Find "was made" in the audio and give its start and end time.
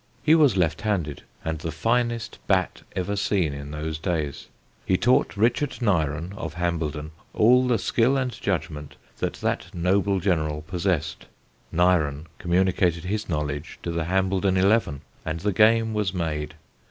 15.93-16.55